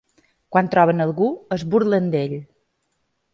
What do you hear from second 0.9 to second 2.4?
a algú es burlen d’ell.